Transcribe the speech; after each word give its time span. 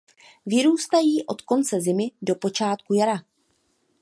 Vyrůstají 0.45 1.25
od 1.27 1.41
konce 1.41 1.81
zimy 1.81 2.11
do 2.21 2.35
počátku 2.35 2.93
jara. 2.93 3.23